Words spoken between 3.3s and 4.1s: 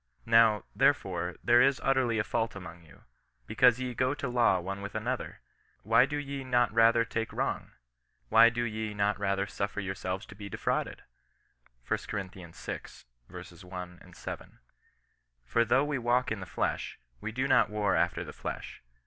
because ye